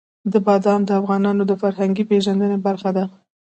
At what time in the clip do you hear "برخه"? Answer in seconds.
2.67-2.89